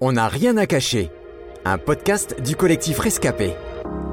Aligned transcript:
On 0.00 0.12
n'a 0.12 0.26
rien 0.26 0.56
à 0.56 0.66
cacher. 0.66 1.08
Un 1.64 1.78
podcast 1.78 2.42
du 2.42 2.56
collectif 2.56 2.98
Rescapé. 2.98 3.52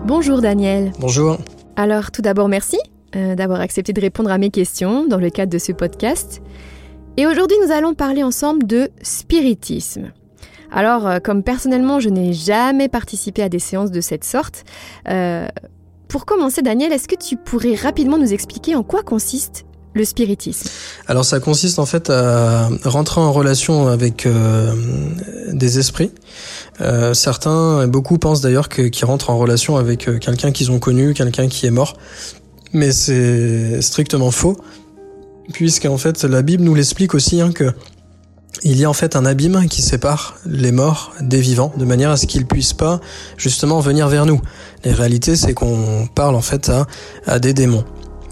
Bonjour 0.05 0.39
Daniel. 0.39 0.91
Bonjour. 0.99 1.39
Alors 1.75 2.11
tout 2.11 2.21
d'abord 2.21 2.49
merci 2.49 2.77
euh, 3.15 3.33
d'avoir 3.33 3.61
accepté 3.61 3.91
de 3.91 3.99
répondre 3.99 4.29
à 4.31 4.37
mes 4.37 4.51
questions 4.51 5.07
dans 5.07 5.17
le 5.17 5.31
cadre 5.31 5.51
de 5.51 5.57
ce 5.57 5.71
podcast. 5.71 6.43
Et 7.17 7.25
aujourd'hui 7.25 7.57
nous 7.65 7.71
allons 7.71 7.95
parler 7.95 8.21
ensemble 8.21 8.67
de 8.67 8.91
spiritisme. 9.01 10.11
Alors 10.71 11.07
euh, 11.07 11.19
comme 11.19 11.41
personnellement 11.41 11.99
je 11.99 12.09
n'ai 12.09 12.31
jamais 12.31 12.87
participé 12.87 13.41
à 13.41 13.49
des 13.49 13.59
séances 13.59 13.91
de 13.91 14.01
cette 14.01 14.23
sorte, 14.23 14.63
euh, 15.09 15.47
pour 16.07 16.25
commencer 16.27 16.61
Daniel, 16.61 16.93
est-ce 16.93 17.07
que 17.07 17.15
tu 17.15 17.37
pourrais 17.37 17.73
rapidement 17.73 18.19
nous 18.19 18.33
expliquer 18.33 18.75
en 18.75 18.83
quoi 18.83 19.01
consiste 19.01 19.65
le 19.93 20.05
spiritisme 20.05 20.69
Alors 21.07 21.25
ça 21.25 21.39
consiste 21.39 21.79
en 21.79 21.85
fait 21.85 22.09
à 22.09 22.69
rentrer 22.85 23.19
en 23.19 23.31
relation 23.31 23.87
avec 23.87 24.25
euh, 24.25 24.73
des 25.51 25.79
esprits. 25.79 26.11
Euh, 26.79 27.13
certains, 27.13 27.87
beaucoup 27.87 28.17
pensent 28.17 28.41
d'ailleurs 28.41 28.69
qu'ils 28.69 29.05
rentrent 29.05 29.29
en 29.29 29.37
relation 29.37 29.77
avec 29.77 30.07
euh, 30.07 30.17
quelqu'un 30.17 30.51
qu'ils 30.51 30.71
ont 30.71 30.79
connu, 30.79 31.13
quelqu'un 31.13 31.47
qui 31.47 31.65
est 31.65 31.71
mort. 31.71 31.97
Mais 32.73 32.93
c'est 32.93 33.81
strictement 33.81 34.31
faux, 34.31 34.57
puisqu'en 35.51 35.97
fait 35.97 36.23
la 36.23 36.41
Bible 36.41 36.63
nous 36.63 36.73
l'explique 36.73 37.13
aussi 37.13 37.41
hein, 37.41 37.51
que 37.51 37.65
il 38.63 38.79
y 38.79 38.85
a 38.85 38.89
en 38.89 38.93
fait 38.93 39.15
un 39.15 39.25
abîme 39.25 39.67
qui 39.69 39.81
sépare 39.81 40.37
les 40.45 40.71
morts 40.71 41.13
des 41.19 41.39
vivants, 41.39 41.73
de 41.77 41.85
manière 41.85 42.11
à 42.11 42.17
ce 42.17 42.27
qu'ils 42.27 42.45
puissent 42.45 42.73
pas 42.73 42.99
justement 43.37 43.79
venir 43.79 44.07
vers 44.07 44.25
nous. 44.25 44.41
Les 44.83 44.91
réalités, 44.91 45.35
c'est 45.35 45.53
qu'on 45.53 46.07
parle 46.13 46.35
en 46.35 46.41
fait 46.41 46.71
à 47.25 47.39
des 47.39 47.53
démons, 47.53 47.85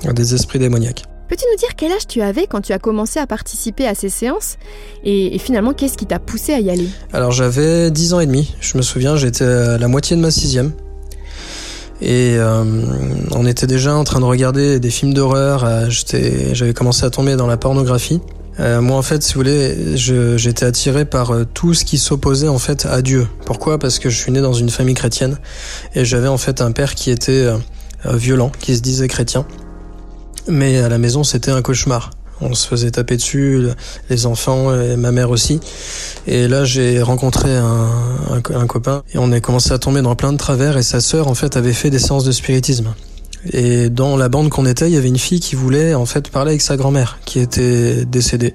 à 0.05 0.13
des 0.13 0.35
esprits 0.35 0.59
démoniaques. 0.59 1.08
Peux-tu 1.29 1.45
nous 1.51 1.57
dire 1.57 1.69
quel 1.77 1.91
âge 1.91 2.07
tu 2.07 2.23
avais 2.23 2.47
quand 2.47 2.61
tu 2.61 2.73
as 2.73 2.79
commencé 2.79 3.19
à 3.19 3.27
participer 3.27 3.87
à 3.87 3.93
ces 3.93 4.09
séances 4.09 4.57
et, 5.03 5.37
finalement 5.37 5.73
qu'est-ce 5.73 5.95
qui 5.95 6.07
t'a 6.07 6.17
poussé 6.17 6.53
à 6.53 6.59
y 6.59 6.71
aller? 6.71 6.87
Alors 7.13 7.31
j'avais 7.31 7.91
10 7.91 8.15
ans 8.15 8.19
et 8.19 8.25
demi, 8.25 8.55
je 8.59 8.75
me 8.77 8.81
souviens, 8.81 9.15
j'étais 9.15 9.45
à 9.45 9.77
la 9.77 9.87
moitié 9.87 10.15
de 10.15 10.21
ma 10.21 10.31
sixième. 10.31 10.71
Et 12.01 12.35
euh, 12.37 12.63
on 13.35 13.45
était 13.45 13.67
déjà 13.67 13.93
en 13.93 14.03
train 14.05 14.21
de 14.21 14.25
regarder 14.25 14.79
des 14.79 14.89
films 14.89 15.13
d'horreur, 15.13 15.65
euh, 15.65 15.87
j'avais 16.53 16.73
commencé 16.73 17.05
à 17.05 17.11
tomber 17.11 17.35
dans 17.35 17.47
la 17.47 17.57
pornographie. 17.57 18.21
Euh, 18.59 18.81
moi 18.81 18.97
en 18.97 19.03
fait, 19.03 19.21
si 19.21 19.35
vous 19.35 19.41
voulez, 19.41 19.97
j'étais 19.97 20.65
attiré 20.65 21.05
par 21.05 21.33
tout 21.53 21.75
ce 21.75 21.85
qui 21.85 21.99
s'opposait 21.99 22.47
en 22.47 22.57
fait 22.57 22.87
à 22.87 23.03
Dieu. 23.03 23.27
Pourquoi? 23.45 23.77
Parce 23.77 23.99
que 23.99 24.09
je 24.09 24.17
suis 24.17 24.31
né 24.31 24.41
dans 24.41 24.53
une 24.53 24.71
famille 24.71 24.95
chrétienne 24.95 25.37
et 25.93 26.05
j'avais 26.05 26.27
en 26.27 26.39
fait 26.39 26.61
un 26.61 26.71
père 26.71 26.95
qui 26.95 27.11
était 27.11 27.47
violent, 28.05 28.51
qui 28.59 28.75
se 28.75 28.81
disait 28.81 29.07
chrétien. 29.07 29.45
Mais 30.49 30.79
à 30.79 30.89
la 30.89 30.97
maison, 30.97 31.23
c'était 31.23 31.51
un 31.51 31.61
cauchemar. 31.61 32.11
On 32.41 32.53
se 32.53 32.67
faisait 32.67 32.91
taper 32.91 33.17
dessus, 33.17 33.67
les 34.09 34.25
enfants 34.25 34.73
et 34.73 34.95
ma 34.95 35.11
mère 35.11 35.29
aussi. 35.29 35.59
Et 36.25 36.47
là, 36.47 36.63
j'ai 36.63 37.01
rencontré 37.01 37.53
un, 37.55 37.89
un, 38.31 38.67
copain 38.67 39.03
et 39.13 39.17
on 39.17 39.31
a 39.33 39.41
commencé 39.41 39.73
à 39.73 39.77
tomber 39.77 40.01
dans 40.01 40.15
plein 40.15 40.31
de 40.31 40.37
travers. 40.37 40.77
Et 40.77 40.83
sa 40.83 41.01
sœur, 41.01 41.27
en 41.27 41.35
fait, 41.35 41.57
avait 41.57 41.73
fait 41.73 41.89
des 41.89 41.99
séances 41.99 42.23
de 42.23 42.31
spiritisme. 42.31 42.93
Et 43.51 43.89
dans 43.89 44.17
la 44.17 44.29
bande 44.29 44.49
qu'on 44.49 44.65
était, 44.65 44.89
il 44.89 44.93
y 44.93 44.97
avait 44.97 45.07
une 45.07 45.17
fille 45.17 45.39
qui 45.39 45.55
voulait 45.55 45.93
en 45.93 46.05
fait 46.05 46.29
parler 46.29 46.51
avec 46.51 46.61
sa 46.61 46.75
grand-mère 46.75 47.19
qui 47.25 47.39
était 47.39 48.05
décédée. 48.05 48.53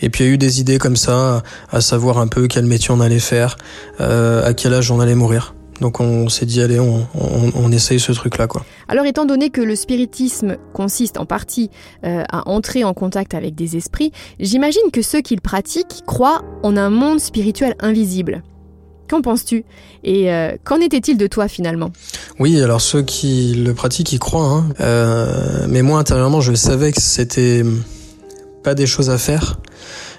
Et 0.00 0.08
puis 0.08 0.24
il 0.24 0.26
y 0.26 0.30
a 0.30 0.32
eu 0.32 0.38
des 0.38 0.60
idées 0.60 0.78
comme 0.78 0.96
ça, 0.96 1.42
à 1.70 1.80
savoir 1.80 2.18
un 2.18 2.28
peu 2.28 2.48
quel 2.48 2.64
métier 2.64 2.90
on 2.92 3.00
allait 3.00 3.18
faire, 3.18 3.56
euh, 4.00 4.46
à 4.46 4.54
quel 4.54 4.72
âge 4.72 4.90
on 4.90 5.00
allait 5.00 5.14
mourir. 5.14 5.54
Donc 5.80 6.00
on 6.00 6.28
s'est 6.28 6.46
dit 6.46 6.60
allez, 6.60 6.78
on, 6.78 7.06
on, 7.14 7.52
on, 7.54 7.72
essaye 7.72 7.98
ce 7.98 8.12
truc-là 8.12 8.46
quoi. 8.46 8.64
Alors 8.88 9.06
étant 9.06 9.24
donné 9.24 9.50
que 9.50 9.60
le 9.60 9.74
spiritisme 9.74 10.56
consiste 10.72 11.18
en 11.18 11.26
partie 11.26 11.70
euh, 12.04 12.22
à 12.30 12.48
entrer 12.48 12.84
en 12.84 12.94
contact 12.94 13.34
avec 13.34 13.54
des 13.54 13.76
esprits, 13.76 14.12
j'imagine 14.38 14.90
que 14.92 15.02
ceux 15.02 15.20
qui 15.20 15.34
le 15.34 15.40
pratiquent 15.40 16.02
croient 16.06 16.42
en 16.62 16.76
un 16.76 16.90
monde 16.90 17.20
spirituel 17.20 17.74
invisible. 17.80 18.42
Qu'en 19.08 19.20
penses-tu? 19.20 19.64
Et 20.04 20.32
euh, 20.32 20.56
qu'en 20.64 20.80
était-il 20.80 21.18
de 21.18 21.26
toi 21.26 21.48
finalement? 21.48 21.90
Oui, 22.38 22.62
alors 22.62 22.80
ceux 22.80 23.02
qui 23.02 23.54
le 23.54 23.74
pratiquent, 23.74 24.12
ils 24.12 24.18
croient. 24.18 24.46
Hein. 24.46 24.68
Euh, 24.80 25.66
mais 25.68 25.82
moi 25.82 25.98
intérieurement, 25.98 26.40
je 26.40 26.54
savais 26.54 26.92
que 26.92 27.00
c'était 27.00 27.62
pas 28.62 28.74
des 28.74 28.86
choses 28.86 29.10
à 29.10 29.18
faire. 29.18 29.58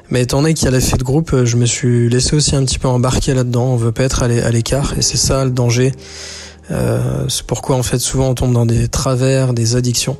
Mais 0.10 0.22
étant 0.24 0.42
donné 0.42 0.54
qu'il 0.54 0.66
y 0.66 0.68
a 0.68 0.72
l'effet 0.72 0.98
de 0.98 1.04
groupe, 1.04 1.44
je 1.44 1.58
me 1.58 1.66
suis 1.66 2.10
laissé 2.10 2.36
aussi 2.36 2.56
un 2.56 2.66
petit 2.66 2.80
peu 2.80 2.88
embarquer 2.88 3.34
là-dedans. 3.34 3.66
On 3.66 3.76
veut 3.76 3.92
pas 3.92 4.04
être 4.04 4.24
à 4.24 4.28
l'écart, 4.28 4.98
et 4.98 5.02
c'est 5.02 5.18
ça 5.18 5.44
le 5.46 5.52
danger. 5.52 5.92
Euh, 6.72 7.28
c'est 7.28 7.46
pourquoi 7.46 7.76
en 7.76 7.84
fait 7.84 8.00
souvent 8.00 8.30
on 8.30 8.36
tombe 8.36 8.54
dans 8.54 8.66
des 8.66 8.88
travers, 8.88 9.54
des 9.54 9.76
addictions, 9.76 10.18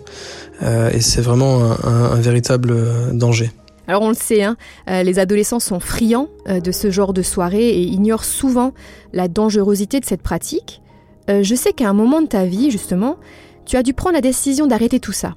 euh, 0.62 0.90
et 0.92 1.00
c'est 1.00 1.22
vraiment 1.22 1.72
un, 1.84 2.20
véritable 2.20 2.76
danger. 3.14 3.52
Alors 3.88 4.02
on 4.02 4.10
le 4.10 4.16
sait, 4.16 4.44
hein, 4.44 4.56
euh, 4.90 5.04
les 5.04 5.20
adolescents 5.20 5.60
sont 5.60 5.80
friands 5.80 6.30
euh, 6.48 6.62
de 6.62 6.72
ce 6.72 6.90
genre 6.90 7.14
de 7.14 7.22
soirée 7.22 7.70
et 7.70 7.82
ignorent 7.82 8.24
souvent 8.24 8.74
la 9.12 9.28
dangerosité 9.28 10.00
de 10.00 10.06
cette 10.06 10.22
pratique. 10.22 10.82
Euh, 11.30 11.44
je 11.44 11.56
sais 11.56 11.74
qu'à 11.74 11.90
un 11.90 11.94
moment 11.94 12.22
de 12.22 12.28
ta 12.28 12.46
vie, 12.46 12.72
justement, 12.72 13.18
tu 13.66 13.76
as 13.76 13.84
dû 13.84 13.94
prendre 13.94 14.16
la 14.16 14.22
décision 14.22 14.68
d'arrêter 14.68 15.00
tout 15.00 15.12
ça. 15.12 15.36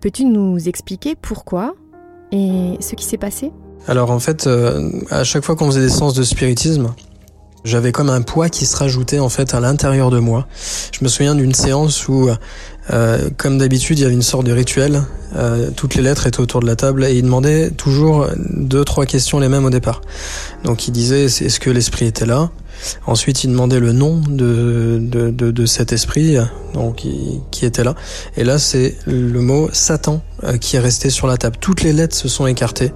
Peux-tu 0.00 0.24
nous 0.24 0.68
expliquer 0.68 1.16
pourquoi 1.20 1.74
et 2.30 2.76
ce 2.80 2.94
qui 2.94 3.04
s'est 3.04 3.18
passé? 3.18 3.52
Alors 3.86 4.10
en 4.10 4.20
fait, 4.20 4.46
euh, 4.46 4.90
à 5.10 5.24
chaque 5.24 5.44
fois 5.44 5.56
qu'on 5.56 5.66
faisait 5.66 5.80
des 5.80 5.90
séances 5.90 6.14
de 6.14 6.22
spiritisme, 6.22 6.94
j'avais 7.64 7.92
comme 7.92 8.10
un 8.10 8.22
poids 8.22 8.48
qui 8.48 8.66
se 8.66 8.76
rajoutait 8.76 9.18
en 9.18 9.28
fait 9.28 9.54
à 9.54 9.60
l'intérieur 9.60 10.10
de 10.10 10.18
moi. 10.18 10.46
Je 10.92 11.02
me 11.02 11.08
souviens 11.08 11.34
d'une 11.34 11.54
séance 11.54 12.08
où, 12.08 12.28
euh, 12.92 13.30
comme 13.36 13.58
d'habitude, 13.58 13.98
il 13.98 14.02
y 14.02 14.04
avait 14.04 14.14
une 14.14 14.22
sorte 14.22 14.44
de 14.44 14.52
rituel. 14.52 15.02
Euh, 15.36 15.70
toutes 15.74 15.94
les 15.94 16.02
lettres 16.02 16.26
étaient 16.26 16.40
autour 16.40 16.60
de 16.60 16.66
la 16.66 16.76
table 16.76 17.04
et 17.04 17.14
il 17.14 17.22
demandait 17.22 17.70
toujours 17.70 18.28
deux 18.36 18.84
trois 18.84 19.06
questions 19.06 19.40
les 19.40 19.48
mêmes 19.48 19.64
au 19.64 19.70
départ. 19.70 20.00
Donc 20.64 20.86
il 20.86 20.92
disait 20.92 21.24
est-ce 21.24 21.58
que 21.58 21.70
l'esprit 21.70 22.06
était 22.06 22.26
là? 22.26 22.50
Ensuite, 23.06 23.44
il 23.44 23.50
demandait 23.50 23.80
le 23.80 23.92
nom 23.92 24.20
de, 24.20 24.98
de, 25.00 25.30
de, 25.30 25.50
de 25.50 25.66
cet 25.66 25.92
esprit 25.92 26.36
donc, 26.74 27.04
qui, 27.50 27.64
était 27.64 27.84
là. 27.84 27.94
Et 28.36 28.44
là, 28.44 28.58
c'est 28.58 28.96
le 29.06 29.40
mot 29.40 29.68
Satan 29.72 30.22
euh, 30.42 30.58
qui 30.58 30.76
est 30.76 30.80
resté 30.80 31.10
sur 31.10 31.26
la 31.26 31.36
table. 31.36 31.56
Toutes 31.60 31.82
les 31.82 31.92
lettres 31.92 32.16
se 32.16 32.28
sont 32.28 32.46
écartées, 32.46 32.92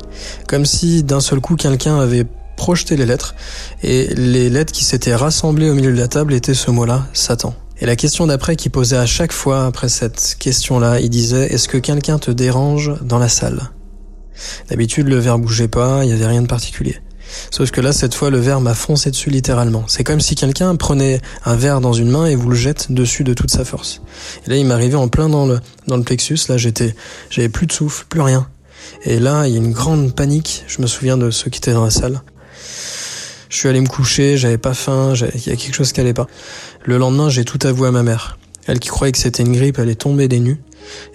comme 0.47 0.67
si 0.67 1.03
d'un 1.05 1.21
seul 1.21 1.41
coup 1.41 1.57
quelqu'un 1.57 1.99
avait 1.99 2.27
projeté 2.57 2.97
les 2.97 3.07
lettres, 3.07 3.37
et 3.85 4.09
les 4.17 4.51
lettres 4.51 4.73
qui 4.73 4.85
s'étaient 4.85 5.15
rassemblées 5.15 5.71
au 5.71 5.75
milieu 5.75 5.93
de 5.93 5.99
la 5.99 6.09
table 6.09 6.35
étaient 6.35 6.55
ce 6.55 6.71
mot-là, 6.71 7.07
Satan. 7.13 7.55
Et 7.81 7.87
la 7.87 7.95
question 7.95 8.27
d'après 8.27 8.57
qu'il 8.57 8.73
posait 8.73 8.97
à 8.97 9.07
chaque 9.07 9.33
fois 9.33 9.65
après 9.65 9.89
cette 9.89 10.37
question-là, 10.39 10.99
il 10.99 11.11
disait 11.11 11.53
Est-ce 11.53 11.69
que 11.69 11.79
quelqu'un 11.79 12.19
te 12.19 12.31
dérange 12.31 12.93
dans 13.03 13.19
la 13.19 13.29
salle? 13.29 13.71
D'habitude, 14.69 15.09
le 15.09 15.19
verre 15.19 15.39
bougeait 15.39 15.69
pas, 15.69 16.05
il 16.05 16.11
y 16.11 16.13
avait 16.13 16.27
rien 16.27 16.43
de 16.43 16.49
particulier. 16.49 16.97
Sauf 17.51 17.71
que 17.71 17.81
là, 17.81 17.93
cette 17.93 18.15
fois, 18.15 18.31
le 18.31 18.39
verre 18.39 18.61
m'a 18.61 18.75
foncé 18.75 19.11
dessus 19.11 19.31
littéralement. 19.31 19.85
C'est 19.87 20.03
comme 20.03 20.21
si 20.21 20.35
quelqu'un 20.35 20.75
prenait 20.77 21.21
un 21.45 21.55
verre 21.55 21.81
dans 21.81 21.93
une 21.93 22.11
main 22.11 22.27
et 22.27 22.35
vous 22.35 22.49
le 22.49 22.57
jette 22.57 22.91
dessus 22.91 23.23
de 23.23 23.35
toute 23.35 23.51
sa 23.51 23.65
force. 23.65 24.01
Et 24.47 24.51
là, 24.51 24.57
il 24.57 24.67
m'arrivait 24.67 24.97
en 24.97 25.09
plein 25.09 25.29
dans 25.29 25.47
le, 25.47 25.61
dans 25.87 25.97
le 25.97 26.03
plexus. 26.03 26.39
Là, 26.49 26.57
j'étais, 26.57 26.95
j'avais 27.31 27.49
plus 27.49 27.67
de 27.67 27.73
souffle, 27.73 28.07
plus 28.09 28.23
rien. 28.23 28.49
Et 29.05 29.21
là, 29.21 29.47
il 29.47 29.53
y 29.53 29.57
a 29.57 29.59
une 29.59 29.73
grande 29.73 30.15
panique. 30.15 30.65
Je 30.67 30.81
me 30.81 30.87
souviens 30.87 31.17
de 31.17 31.31
ceux 31.31 31.51
qui 31.51 31.59
étaient 31.59 31.75
dans 31.75 31.85
la 31.85 31.91
salle. 31.91 32.23
Je 33.59 33.63
suis 33.63 33.69
allé 33.69 33.81
me 33.81 33.89
coucher, 33.89 34.37
j'avais 34.37 34.57
pas 34.57 34.73
faim, 34.73 35.15
il 35.35 35.47
y 35.49 35.51
a 35.51 35.57
quelque 35.57 35.75
chose 35.75 35.91
qui 35.91 36.01
allait 36.01 36.15
pas. 36.15 36.29
Le 36.85 36.97
lendemain, 36.97 37.29
j'ai 37.29 37.45
tout 37.45 37.59
avoué 37.67 37.89
à 37.89 37.91
ma 37.91 38.05
mère. 38.05 38.39
Elle 38.69 38.79
qui 38.79 38.89
croyait 38.89 39.11
que 39.11 39.19
c'était 39.19 39.43
une 39.43 39.53
grippe, 39.53 39.81
elle 39.81 39.89
est 39.89 39.97
tombée 39.97 40.29
des 40.29 40.39
nues. 40.39 40.61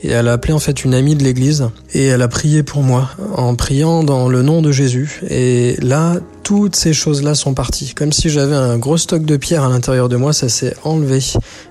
Et 0.01 0.09
elle 0.09 0.27
a 0.27 0.33
appelé 0.33 0.51
en 0.51 0.59
fait 0.59 0.83
une 0.83 0.93
amie 0.93 1.15
de 1.15 1.23
l'église 1.23 1.69
et 1.93 2.03
elle 2.03 2.21
a 2.21 2.27
prié 2.27 2.61
pour 2.61 2.83
moi 2.83 3.11
en 3.33 3.55
priant 3.55 4.03
dans 4.03 4.27
le 4.27 4.41
nom 4.41 4.61
de 4.61 4.73
Jésus. 4.73 5.21
Et 5.29 5.77
là, 5.81 6.17
toutes 6.43 6.75
ces 6.75 6.93
choses-là 6.93 7.35
sont 7.35 7.53
parties. 7.53 7.93
Comme 7.93 8.11
si 8.11 8.29
j'avais 8.29 8.55
un 8.55 8.77
gros 8.77 8.97
stock 8.97 9.23
de 9.23 9.37
pierres 9.37 9.63
à 9.63 9.69
l'intérieur 9.69 10.09
de 10.09 10.17
moi, 10.17 10.33
ça 10.33 10.49
s'est 10.49 10.75
enlevé. 10.83 11.19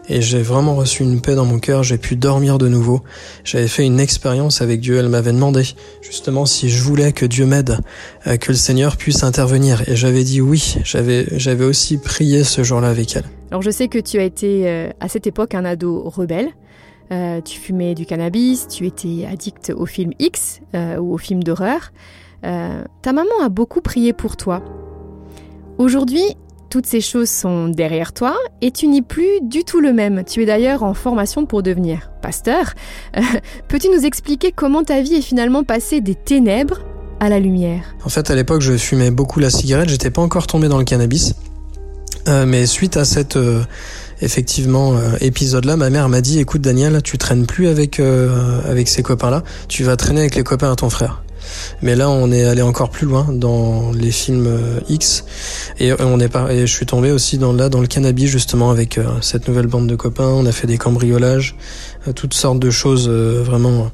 Et 0.09 0.23
j'ai 0.23 0.43
vraiment 0.43 0.75
reçu 0.75 1.03
une 1.03 1.21
paix 1.21 1.35
dans 1.35 1.45
mon 1.45 1.59
cœur, 1.59 1.83
j'ai 1.83 1.99
pu 1.99 2.17
dormir 2.17 2.59
de 2.59 2.69
nouveau. 2.69 3.03
J'avais 3.45 3.69
fait 3.69 3.85
une 3.85 4.01
expérience 4.01 4.63
avec 4.63 4.81
Dieu, 4.81 4.97
elle 4.97 5.09
m'avait 5.09 5.33
demandé 5.33 5.63
justement 6.01 6.47
si 6.47 6.71
je 6.71 6.83
voulais 6.83 7.13
que 7.13 7.27
Dieu 7.27 7.47
m'aide, 7.47 7.79
que 8.25 8.53
le 8.53 8.57
Seigneur 8.57 8.97
puisse 8.97 9.23
intervenir. 9.23 9.89
Et 9.89 9.97
j'avais 9.97 10.25
dit 10.25 10.41
oui, 10.41 10.77
j'avais, 10.85 11.27
j'avais 11.39 11.65
aussi 11.65 11.99
prié 11.99 12.43
ce 12.43 12.63
jour-là 12.63 12.89
avec 12.89 13.15
elle. 13.15 13.25
Alors 13.51 13.63
je 13.63 13.71
sais 13.71 13.89
que 13.89 13.99
tu 13.99 14.19
as 14.19 14.25
été 14.25 14.69
euh, 14.69 14.91
à 15.01 15.09
cette 15.09 15.27
époque 15.27 15.55
un 15.55 15.65
ado 15.67 16.03
rebelle. 16.09 16.49
Euh, 17.11 17.43
tu 17.43 17.61
fumais 17.61 17.95
du 17.95 18.07
cannabis, 18.07 18.67
tu 18.69 18.87
étais 18.87 19.27
addict 19.31 19.71
au 19.77 19.85
film 19.85 20.13
X 20.19 20.61
euh, 20.75 20.97
ou 20.97 21.13
au 21.13 21.19
film 21.19 21.43
d'horreur. 21.43 21.93
Euh, 22.45 22.83
ta 23.03 23.13
maman 23.13 23.31
a 23.43 23.49
beaucoup 23.49 23.81
prié 23.81 24.13
pour 24.13 24.37
toi. 24.37 24.63
Aujourd'hui, 25.79 26.23
toutes 26.71 26.87
ces 26.87 27.01
choses 27.01 27.29
sont 27.29 27.69
derrière 27.69 28.13
toi 28.13 28.35
et 28.61 28.71
tu 28.71 28.89
n'es 28.89 29.03
plus 29.03 29.41
du 29.43 29.65
tout 29.65 29.81
le 29.81 29.93
même. 29.93 30.25
Tu 30.25 30.43
es 30.43 30.47
d'ailleurs 30.47 30.83
en 30.83 30.95
formation 30.95 31.45
pour 31.45 31.63
devenir 31.63 32.11
pasteur. 32.23 32.75
Peux-tu 33.69 33.89
nous 33.89 34.05
expliquer 34.05 34.53
comment 34.53 34.83
ta 34.83 35.03
vie 35.03 35.15
est 35.15 35.23
finalement 35.23 35.65
passée 35.65 36.01
des 36.01 36.15
ténèbres 36.15 36.81
à 37.21 37.29
la 37.29 37.39
lumière? 37.39 37.95
En 38.05 38.09
fait, 38.09 38.31
à 38.31 38.35
l'époque, 38.35 38.63
je 38.63 38.77
fumais 38.77 39.11
beaucoup 39.11 39.39
la 39.39 39.51
cigarette, 39.51 39.89
j'étais 39.89 40.11
pas 40.11 40.23
encore 40.23 40.47
tombé 40.47 40.69
dans 40.69 40.79
le 40.79 40.85
cannabis. 40.85 41.35
Euh, 42.29 42.47
mais 42.47 42.67
suite 42.67 42.97
à 42.97 43.03
euh, 43.37 43.63
effectivement 44.21 44.95
euh, 44.95 45.17
épisode 45.21 45.65
là, 45.65 45.77
ma 45.77 45.91
mère 45.91 46.09
m'a 46.09 46.21
dit 46.21 46.39
écoute 46.39 46.61
Daniel, 46.61 47.03
tu 47.03 47.19
traînes 47.19 47.47
plus 47.47 47.67
avec 47.67 48.01
avec 48.01 48.89
ces 48.89 49.03
copains 49.03 49.31
là, 49.31 49.43
tu 49.69 49.83
vas 49.83 49.97
traîner 49.97 50.21
avec 50.21 50.37
les 50.37 50.45
copains 50.45 50.71
à 50.71 50.77
ton 50.77 50.91
frère. 50.91 51.22
Mais 51.83 51.97
là, 51.97 52.11
on 52.11 52.31
est 52.31 52.45
allé 52.45 52.63
encore 52.63 52.91
plus 52.91 53.07
loin 53.07 53.27
dans 53.31 53.91
les 53.93 54.11
films 54.11 54.47
euh, 54.47 54.81
X. 54.89 55.25
Et 55.79 55.93
on 56.01 56.21
est 56.21 56.29
pas, 56.29 56.53
et 56.53 56.67
je 56.67 56.73
suis 56.73 56.87
tombé 56.87 57.11
aussi 57.11 57.39
dans 57.39 57.53
là 57.53 57.69
dans 57.69 57.81
le 57.81 57.87
cannabis 57.87 58.31
justement 58.31 58.71
avec 58.71 58.99
euh, 58.99 59.05
cette 59.21 59.49
nouvelle 59.49 59.67
bande 59.67 59.87
de 59.87 59.97
copains. 59.97 60.29
On 60.29 60.47
a 60.47 60.53
fait 60.53 60.67
des 60.67 60.79
cambriolages, 60.79 61.57
euh, 62.07 62.13
toutes 62.13 62.35
sortes 62.35 62.61
de 62.61 62.71
choses 62.71 63.09
vraiment 63.09 63.91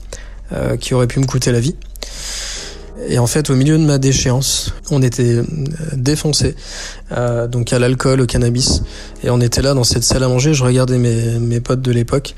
qui 0.80 0.94
auraient 0.94 1.06
pu 1.06 1.20
me 1.20 1.26
coûter 1.26 1.52
la 1.52 1.60
vie. 1.60 1.74
Et 3.06 3.18
en 3.18 3.26
fait, 3.26 3.48
au 3.50 3.54
milieu 3.54 3.78
de 3.78 3.84
ma 3.84 3.98
déchéance, 3.98 4.74
on 4.90 5.02
était 5.02 5.42
défoncé, 5.94 6.56
euh, 7.12 7.46
donc 7.46 7.72
à 7.72 7.78
l'alcool, 7.78 8.20
au 8.20 8.26
cannabis, 8.26 8.82
et 9.22 9.30
on 9.30 9.40
était 9.40 9.62
là 9.62 9.74
dans 9.74 9.84
cette 9.84 10.02
salle 10.02 10.24
à 10.24 10.28
manger. 10.28 10.52
Je 10.52 10.64
regardais 10.64 10.98
mes, 10.98 11.38
mes 11.38 11.60
potes 11.60 11.80
de 11.80 11.92
l'époque, 11.92 12.34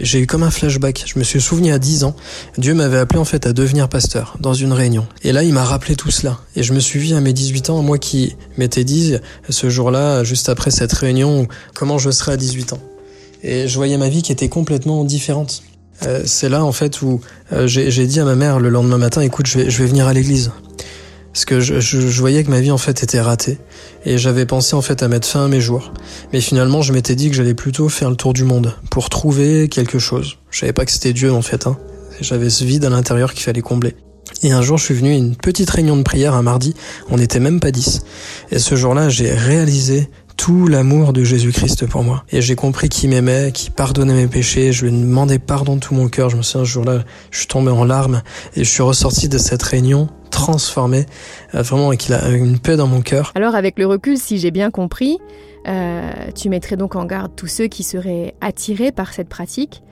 j'ai 0.00 0.20
eu 0.20 0.26
comme 0.26 0.42
un 0.42 0.50
flashback. 0.50 1.04
Je 1.06 1.18
me 1.18 1.24
suis 1.24 1.40
souvenu 1.40 1.72
à 1.72 1.78
10 1.78 2.04
ans, 2.04 2.14
Dieu 2.58 2.74
m'avait 2.74 2.98
appelé 2.98 3.18
en 3.18 3.24
fait 3.24 3.46
à 3.46 3.52
devenir 3.52 3.88
pasteur 3.88 4.36
dans 4.40 4.54
une 4.54 4.72
réunion. 4.72 5.06
Et 5.22 5.32
là, 5.32 5.42
il 5.42 5.52
m'a 5.52 5.64
rappelé 5.64 5.96
tout 5.96 6.10
cela. 6.10 6.38
Et 6.54 6.62
je 6.62 6.72
me 6.72 6.80
suis 6.80 6.98
vu 6.98 7.14
à 7.14 7.20
mes 7.20 7.32
18 7.32 7.70
ans, 7.70 7.82
moi 7.82 7.98
qui 7.98 8.36
m'étais 8.58 8.84
dit 8.84 9.16
ce 9.48 9.70
jour-là, 9.70 10.24
juste 10.24 10.48
après 10.48 10.70
cette 10.70 10.92
réunion, 10.92 11.48
comment 11.74 11.98
je 11.98 12.10
serais 12.10 12.32
à 12.32 12.36
18 12.36 12.74
ans. 12.74 12.80
Et 13.42 13.68
je 13.68 13.76
voyais 13.76 13.96
ma 13.96 14.08
vie 14.08 14.22
qui 14.22 14.32
était 14.32 14.48
complètement 14.48 15.04
différente. 15.04 15.62
Euh, 16.04 16.22
c'est 16.26 16.48
là 16.48 16.62
en 16.62 16.72
fait 16.72 17.00
où 17.00 17.20
euh, 17.52 17.66
j'ai 17.66 18.06
dit 18.06 18.20
à 18.20 18.24
ma 18.24 18.34
mère 18.34 18.60
le 18.60 18.68
lendemain 18.68 18.98
matin, 18.98 19.22
écoute, 19.22 19.46
je 19.46 19.58
vais, 19.58 19.70
je 19.70 19.82
vais 19.82 19.88
venir 19.88 20.06
à 20.06 20.12
l'église. 20.12 20.50
Parce 21.36 21.44
que 21.44 21.60
je, 21.60 21.80
je, 21.80 22.18
voyais 22.18 22.44
que 22.44 22.50
ma 22.50 22.62
vie 22.62 22.70
en 22.70 22.78
fait 22.78 23.02
était 23.02 23.20
ratée. 23.20 23.58
Et 24.06 24.16
j'avais 24.16 24.46
pensé 24.46 24.74
en 24.74 24.80
fait 24.80 25.02
à 25.02 25.08
mettre 25.08 25.28
fin 25.28 25.44
à 25.44 25.48
mes 25.48 25.60
jours. 25.60 25.92
Mais 26.32 26.40
finalement, 26.40 26.80
je 26.80 26.94
m'étais 26.94 27.14
dit 27.14 27.28
que 27.28 27.36
j'allais 27.36 27.52
plutôt 27.52 27.90
faire 27.90 28.08
le 28.08 28.16
tour 28.16 28.32
du 28.32 28.42
monde 28.42 28.72
pour 28.90 29.10
trouver 29.10 29.68
quelque 29.68 29.98
chose. 29.98 30.38
Je 30.50 30.60
savais 30.60 30.72
pas 30.72 30.86
que 30.86 30.92
c'était 30.92 31.12
Dieu 31.12 31.30
en 31.30 31.42
fait. 31.42 31.66
Hein. 31.66 31.76
J'avais 32.22 32.48
ce 32.48 32.64
vide 32.64 32.86
à 32.86 32.88
l'intérieur 32.88 33.34
qu'il 33.34 33.42
fallait 33.42 33.60
combler. 33.60 33.96
Et 34.42 34.52
un 34.52 34.62
jour, 34.62 34.78
je 34.78 34.84
suis 34.84 34.94
venu 34.94 35.12
à 35.12 35.14
une 35.14 35.36
petite 35.36 35.68
réunion 35.68 35.98
de 35.98 36.02
prière 36.02 36.32
un 36.32 36.40
mardi. 36.40 36.74
On 37.10 37.18
n'était 37.18 37.38
même 37.38 37.60
pas 37.60 37.70
dix. 37.70 38.00
Et 38.50 38.58
ce 38.58 38.74
jour-là, 38.74 39.10
j'ai 39.10 39.30
réalisé 39.30 40.08
tout 40.38 40.66
l'amour 40.66 41.12
de 41.12 41.22
Jésus-Christ 41.22 41.86
pour 41.86 42.02
moi. 42.02 42.24
Et 42.30 42.40
j'ai 42.40 42.54
compris 42.54 42.88
qu'il 42.88 43.10
m'aimait, 43.10 43.52
qu'il 43.52 43.72
pardonnait 43.72 44.14
mes 44.14 44.26
péchés. 44.26 44.72
Je 44.72 44.86
lui 44.86 44.94
ai 44.94 44.98
demandé 44.98 45.38
pardon 45.38 45.74
de 45.74 45.80
tout 45.80 45.94
mon 45.94 46.08
cœur. 46.08 46.30
Je 46.30 46.38
me 46.38 46.42
souviens, 46.42 46.62
un 46.62 46.64
jour-là, 46.64 47.04
je 47.30 47.40
suis 47.40 47.46
tombé 47.46 47.70
en 47.70 47.84
larmes 47.84 48.22
et 48.54 48.64
je 48.64 48.70
suis 48.70 48.82
ressorti 48.82 49.28
de 49.28 49.36
cette 49.36 49.62
réunion 49.62 50.08
transformé, 50.36 51.06
euh, 51.54 51.62
vraiment 51.62 51.92
et 51.92 51.96
qu'il 51.96 52.14
a 52.14 52.28
une 52.28 52.58
paix 52.58 52.76
dans 52.76 52.86
mon 52.86 53.00
cœur. 53.00 53.32
Alors 53.34 53.54
avec 53.54 53.78
le 53.78 53.86
recul, 53.86 54.18
si 54.18 54.38
j'ai 54.38 54.50
bien 54.50 54.70
compris, 54.70 55.18
euh, 55.66 56.10
tu 56.34 56.50
mettrais 56.50 56.76
donc 56.76 56.94
en 56.94 57.06
garde 57.06 57.32
tous 57.34 57.46
ceux 57.46 57.68
qui 57.68 57.82
seraient 57.82 58.34
attirés 58.42 58.92
par 58.92 59.14
cette 59.14 59.28
pratique. 59.28 59.82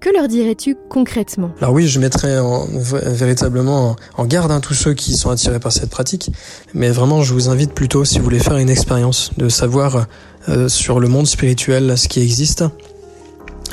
Que 0.00 0.08
leur 0.10 0.26
dirais-tu 0.26 0.78
concrètement? 0.88 1.50
Alors 1.60 1.74
oui, 1.74 1.86
je 1.86 2.00
mettrais 2.00 2.38
en, 2.38 2.66
véritablement 2.72 3.96
en 4.16 4.24
garde 4.24 4.50
hein, 4.50 4.60
tous 4.60 4.72
ceux 4.72 4.94
qui 4.94 5.12
sont 5.12 5.28
attirés 5.28 5.60
par 5.60 5.72
cette 5.72 5.90
pratique, 5.90 6.30
mais 6.72 6.88
vraiment 6.88 7.22
je 7.22 7.34
vous 7.34 7.50
invite 7.50 7.74
plutôt, 7.74 8.06
si 8.06 8.18
vous 8.18 8.24
voulez 8.24 8.38
faire 8.38 8.56
une 8.56 8.70
expérience, 8.70 9.32
de 9.36 9.50
savoir 9.50 10.06
euh, 10.48 10.70
sur 10.70 10.98
le 10.98 11.08
monde 11.08 11.26
spirituel 11.26 11.98
ce 11.98 12.08
qui 12.08 12.22
existe, 12.22 12.64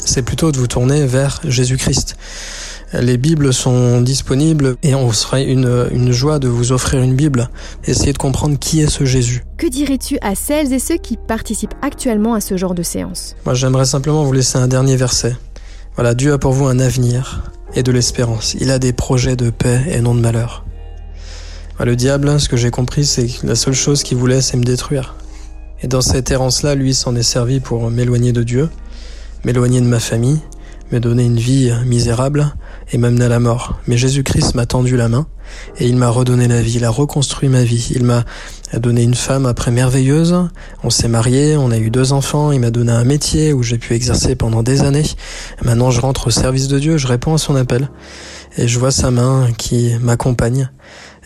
c'est 0.04 0.24
plutôt 0.24 0.52
de 0.52 0.58
vous 0.58 0.68
tourner 0.68 1.06
vers 1.06 1.40
Jésus-Christ. 1.46 2.18
Les 2.94 3.18
Bibles 3.18 3.54
sont 3.54 4.00
disponibles 4.00 4.78
et 4.82 4.96
on 4.96 5.12
serait 5.12 5.44
une, 5.44 5.88
une 5.92 6.14
joie 6.14 6.40
de 6.40 6.48
vous 6.48 6.72
offrir 6.72 7.02
une 7.02 7.16
Bible. 7.16 7.50
Essayez 7.84 8.14
de 8.14 8.18
comprendre 8.18 8.58
qui 8.58 8.80
est 8.80 8.90
ce 8.90 9.04
Jésus. 9.04 9.44
Que 9.58 9.68
dirais-tu 9.68 10.18
à 10.22 10.36
celles 10.36 10.72
et 10.72 10.80
ceux 10.80 10.96
qui 10.96 11.18
participent 11.18 11.76
actuellement 11.82 12.34
à 12.34 12.40
ce 12.40 12.56
genre 12.56 12.74
de 12.74 12.84
séance? 12.84 13.36
Moi 13.44 13.56
j'aimerais 13.56 13.86
simplement 13.86 14.24
vous 14.24 14.32
laisser 14.32 14.58
un 14.58 14.70
dernier 14.70 14.96
verset. 14.96 15.36
Voilà, 15.96 16.14
Dieu 16.14 16.32
a 16.32 16.38
pour 16.38 16.54
vous 16.54 16.66
un 16.66 16.80
avenir 16.80 17.52
et 17.76 17.84
de 17.84 17.92
l'espérance. 17.92 18.56
Il 18.62 18.72
a 18.72 18.80
des 18.80 18.94
projets 18.94 19.36
de 19.36 19.50
paix 19.50 19.82
et 19.90 20.00
non 20.00 20.16
de 20.16 20.22
malheur. 20.22 20.66
Le 21.80 21.96
diable, 21.98 22.40
ce 22.40 22.48
que 22.48 22.56
j'ai 22.56 22.72
compris, 22.72 23.06
c'est 23.06 23.28
que 23.28 23.46
la 23.46 23.56
seule 23.56 23.74
chose 23.74 24.02
qu'il 24.02 24.18
voulait, 24.18 24.42
c'est 24.42 24.58
me 24.58 24.64
détruire. 24.64 25.16
Et 25.82 25.88
dans 25.88 26.02
cette 26.02 26.32
errance-là, 26.32 26.74
lui 26.74 26.94
s'en 26.94 27.16
est 27.16 27.22
servi 27.22 27.60
pour 27.60 27.92
m'éloigner 27.92 28.32
de 28.32 28.44
Dieu, 28.44 28.70
m'éloigner 29.44 29.82
de 29.82 29.86
ma 29.86 30.00
famille, 30.00 30.40
me 30.92 31.00
donner 31.00 31.26
une 31.26 31.38
vie 31.38 31.72
misérable 31.86 32.54
et 32.92 32.98
m'amener 32.98 33.26
à 33.26 33.30
la 33.30 33.40
mort. 33.40 33.80
Mais 33.88 33.98
Jésus-Christ 33.98 34.56
m'a 34.56 34.66
tendu 34.66 34.96
la 34.96 35.10
main 35.10 35.28
et 35.80 35.88
il 35.88 35.98
m'a 35.98 36.10
redonné 36.10 36.48
la 36.48 36.62
vie, 36.62 36.76
il 36.78 36.86
a 36.86 36.90
reconstruit 36.90 37.50
ma 37.50 37.64
vie. 37.64 37.90
Il 37.96 38.04
m'a 38.04 38.24
donné 38.74 39.04
une 39.04 39.16
femme 39.16 39.46
après 39.46 39.72
merveilleuse, 39.72 40.36
on 40.84 40.90
s'est 40.90 41.08
mariés, 41.08 41.58
on 41.58 41.72
a 41.72 41.78
eu 41.78 41.90
deux 41.90 42.14
enfants, 42.14 42.52
il 42.52 42.60
m'a 42.60 42.72
donné 42.72 42.92
un 42.92 43.04
métier 43.04 43.54
où 43.54 43.64
j'ai 43.64 43.78
pu 43.78 43.94
exercer 43.94 44.36
pendant 44.36 44.64
des 44.64 44.82
années. 44.82 45.06
Maintenant 45.64 45.92
je 45.92 46.02
rentre 46.02 46.28
au 46.28 46.32
service 46.32 46.68
de 46.68 46.80
Dieu, 46.80 46.98
je 46.98 47.08
réponds 47.08 47.34
à 47.34 47.38
son 47.38 47.56
appel 47.56 47.90
et 48.58 48.68
je 48.68 48.80
vois 48.80 48.92
sa 48.92 49.12
main 49.12 49.50
qui 49.58 49.94
m'accompagne. 50.02 50.70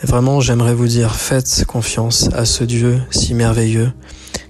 Vraiment 0.04 0.40
j'aimerais 0.40 0.74
vous 0.74 0.88
dire, 0.88 1.16
faites 1.16 1.66
confiance 1.66 2.30
à 2.34 2.46
ce 2.46 2.64
Dieu 2.64 3.00
si 3.12 3.34
merveilleux 3.34 3.92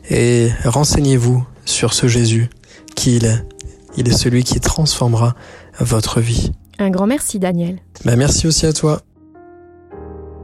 et 0.09 0.49
renseignez-vous 0.65 1.45
sur 1.65 1.93
ce 1.93 2.07
Jésus 2.07 2.49
qui 2.95 3.17
il 3.17 3.25
est. 3.25 3.50
Il 3.97 4.07
est 4.07 4.17
celui 4.17 4.43
qui 4.43 4.59
transformera 4.59 5.35
votre 5.79 6.19
vie. 6.19 6.51
Un 6.79 6.89
grand 6.89 7.07
merci 7.07 7.39
Daniel. 7.39 7.79
Bah, 8.05 8.15
merci 8.15 8.47
aussi 8.47 8.65
à 8.65 8.73
toi. 8.73 9.01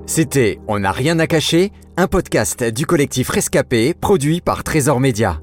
C'était 0.06 0.60
On 0.68 0.80
n'a 0.80 0.92
rien 0.92 1.20
à 1.20 1.28
cacher, 1.28 1.72
un 1.98 2.08
podcast 2.08 2.64
du 2.64 2.86
collectif 2.86 3.30
Rescapé 3.30 3.94
produit 3.94 4.42
par 4.42 4.64
Trésor 4.64 5.00
Média. 5.00 5.42